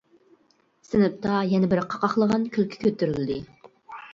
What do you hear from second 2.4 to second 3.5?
كۈلكە كۆتۈرۈلدى.